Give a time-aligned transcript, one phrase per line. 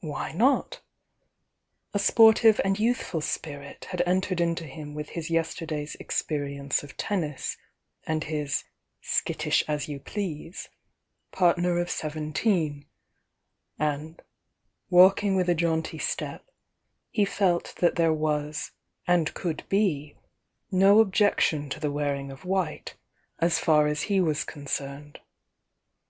[0.00, 0.82] Why not?
[1.94, 6.94] A sportive and youth ful spirit had entered into him with his yesterday's experience of
[6.98, 7.56] tennis,
[8.06, 8.64] and his
[9.00, 10.68] "skittish as you pleasd"
[11.32, 12.84] partner of seventeen;
[13.78, 14.20] and,
[14.90, 16.44] walking with a jaunty step,
[17.10, 18.72] he felt that there was,
[19.06, 20.18] and could be,
[20.70, 22.94] no ob jection to the wearing of white,
[23.38, 25.20] as far as he was concerned.